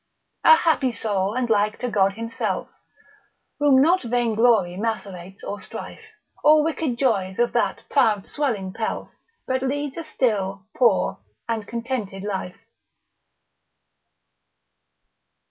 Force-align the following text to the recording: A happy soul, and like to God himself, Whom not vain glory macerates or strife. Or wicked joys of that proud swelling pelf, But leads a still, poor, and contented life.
A 0.43 0.55
happy 0.55 0.91
soul, 0.93 1.35
and 1.35 1.47
like 1.47 1.77
to 1.77 1.87
God 1.91 2.13
himself, 2.13 2.69
Whom 3.59 3.83
not 3.83 4.01
vain 4.03 4.33
glory 4.33 4.75
macerates 4.75 5.43
or 5.43 5.59
strife. 5.59 5.99
Or 6.43 6.63
wicked 6.63 6.97
joys 6.97 7.37
of 7.37 7.53
that 7.53 7.83
proud 7.87 8.25
swelling 8.25 8.73
pelf, 8.73 9.09
But 9.45 9.61
leads 9.61 9.97
a 9.97 10.03
still, 10.03 10.65
poor, 10.75 11.19
and 11.47 11.67
contented 11.67 12.23
life. 12.23 12.57